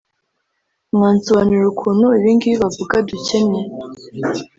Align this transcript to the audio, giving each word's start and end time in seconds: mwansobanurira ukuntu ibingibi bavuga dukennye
mwansobanurira 0.95 1.67
ukuntu 1.73 2.05
ibingibi 2.17 2.55
bavuga 2.63 2.95
dukennye 3.09 3.61